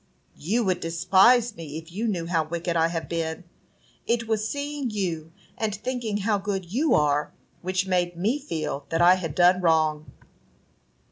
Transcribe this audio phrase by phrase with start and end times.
[0.39, 3.43] "You would despise me if you knew how wicked I have been.
[4.07, 7.31] It was seeing you, and thinking how good you are,
[7.61, 10.11] which made me feel that I had done wrong."